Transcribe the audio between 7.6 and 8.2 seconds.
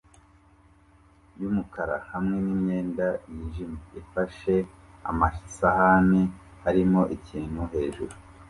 hejuru